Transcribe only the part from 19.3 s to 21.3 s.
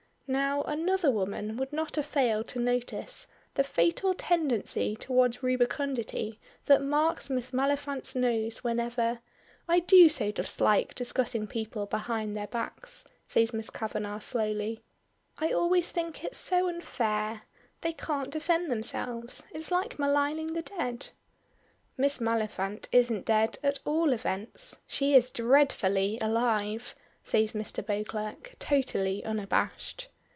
It is like maligning the dead."